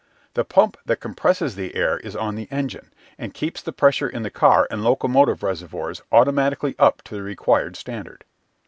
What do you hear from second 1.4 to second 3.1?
the air is on the engine,